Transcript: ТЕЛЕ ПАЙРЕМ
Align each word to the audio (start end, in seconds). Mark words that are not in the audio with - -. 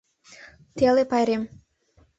ТЕЛЕ 0.77 1.03
ПАЙРЕМ 1.11 1.43